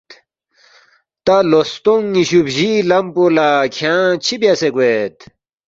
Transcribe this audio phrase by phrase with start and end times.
[1.25, 5.15] تا لو ستونگ ن٘یشُو بجِی لم پو لہ کھیانگ چِہ بیاسے گوید؟“